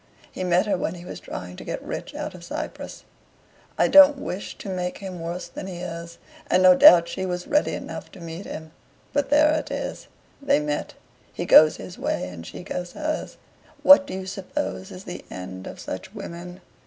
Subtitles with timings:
[0.31, 3.03] He met her when he was trying to get rich out in Cyprus
[3.77, 6.17] I don't wish to make him worse than he is,
[6.49, 8.71] and no doubt she was ready enough to meet him.
[9.13, 10.07] But there it is.
[10.41, 10.95] They met.
[11.31, 13.37] He goes his way and she goes hers.
[13.83, 16.61] What do you suppose is the end of such women?"